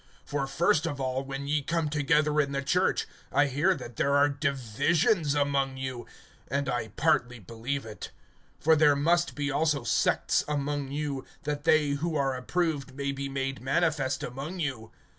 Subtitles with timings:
[0.29, 4.15] (18)For first of all, when ye come together in the church, I hear that there
[4.17, 6.07] are divisions among you;
[6.47, 8.09] and I partly believe it.
[8.63, 13.29] (19)For there must be also sects among you, that they who are approved may be
[13.29, 14.91] made manifest among you.